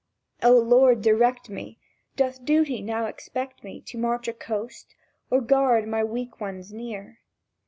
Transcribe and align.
"O 0.41 0.57
Lord, 0.57 1.03
direct 1.03 1.47
me!... 1.47 1.77
Doth 2.15 2.43
Duty 2.43 2.81
now 2.81 3.05
expect 3.05 3.63
me 3.63 3.79
To 3.81 3.99
march 3.99 4.27
a 4.27 4.33
coast, 4.33 4.95
or 5.29 5.41
guard 5.41 5.87
my 5.87 6.03
weak 6.03 6.41
ones 6.41 6.73
near? 6.73 7.19